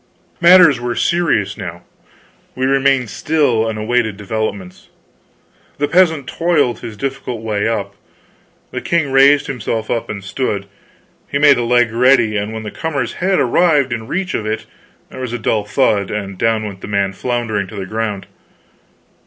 [0.39, 1.83] Matters were serious now.
[2.55, 4.89] We remained still, and awaited developments.
[5.77, 7.93] The peasant toiled his difficult way up.
[8.71, 10.65] The king raised himself up and stood;
[11.27, 14.65] he made a leg ready, and when the comer's head arrived in reach of it
[15.11, 18.25] there was a dull thud, and down went the man floundering to the ground.